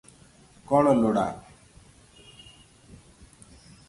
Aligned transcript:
କ’ଣ 0.69 0.93
ଲୋଡ଼ା? 1.01 1.25